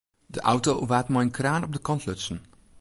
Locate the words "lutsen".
2.05-2.41